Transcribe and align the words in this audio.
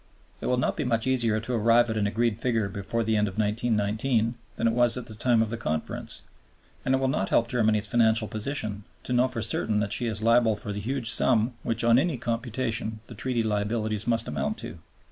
It 0.41 0.47
will 0.47 0.57
not 0.57 0.75
be 0.77 0.83
much 0.83 1.05
easier 1.05 1.39
to 1.39 1.53
arrive 1.53 1.87
at 1.91 1.95
an 1.95 2.07
agreed 2.07 2.39
figure 2.39 2.67
before 2.69 3.03
the 3.03 3.15
end 3.15 3.27
of 3.27 3.37
1919 3.37 4.33
that 4.55 4.65
it 4.65 4.73
was 4.73 4.97
at 4.97 5.05
the 5.05 5.13
time 5.13 5.43
of 5.43 5.51
the 5.51 5.57
Conference; 5.57 6.23
and 6.83 6.95
it 6.95 6.97
will 6.97 7.07
not 7.07 7.29
help 7.29 7.47
Germany's 7.47 7.85
financial 7.85 8.27
position 8.27 8.83
to 9.03 9.13
know 9.13 9.27
for 9.27 9.43
certain 9.43 9.79
that 9.79 9.93
she 9.93 10.07
is 10.07 10.23
liable 10.23 10.55
for 10.55 10.73
the 10.73 10.79
huge 10.79 11.11
sum 11.11 11.53
which 11.61 11.83
on 11.83 11.99
any 11.99 12.17
computation 12.17 12.99
the 13.05 13.13
Treaty 13.13 13.43
liabilities 13.43 14.07
must 14.07 14.27
amount 14.27 14.57
to. 14.57 14.79